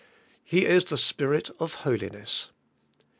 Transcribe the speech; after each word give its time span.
He 0.43 0.65
is 0.65 0.85
the 0.85 0.97
Spirit 0.97 1.51
of 1.59 1.75
holiness. 1.85 2.49